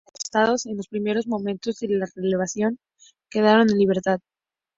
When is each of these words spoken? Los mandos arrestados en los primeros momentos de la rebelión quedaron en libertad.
Los 0.03 0.15
mandos 0.15 0.15
arrestados 0.41 0.65
en 0.65 0.77
los 0.77 0.87
primeros 0.87 1.27
momentos 1.27 1.75
de 1.77 1.89
la 1.89 2.07
rebelión 2.15 2.79
quedaron 3.29 3.69
en 3.69 3.77
libertad. 3.77 4.19